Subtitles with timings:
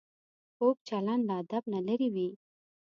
[0.57, 2.29] کوږ چلند له ادب نه لرې وي